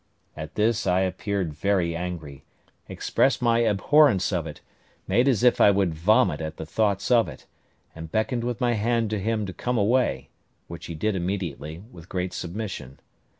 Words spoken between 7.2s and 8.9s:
it, and beckoned with my